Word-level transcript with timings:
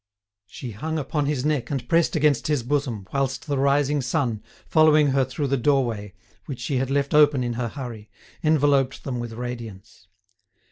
She 0.47 0.71
hung 0.71 0.97
upon 0.97 1.27
his 1.27 1.45
neck 1.45 1.69
and 1.69 1.87
pressed 1.87 2.15
against 2.15 2.47
his 2.47 2.63
bosom, 2.63 3.05
whilst 3.13 3.45
the 3.45 3.59
rising 3.59 4.01
sun, 4.01 4.41
following 4.65 5.09
her 5.09 5.23
through 5.23 5.45
the 5.45 5.57
doorway, 5.57 6.15
which 6.47 6.57
she 6.59 6.77
had 6.77 6.89
left 6.89 7.13
open 7.13 7.43
in 7.43 7.53
her 7.53 7.67
hurry, 7.67 8.09
enveloped 8.43 9.03
them 9.03 9.19
with 9.19 9.33
radiance. 9.33 10.07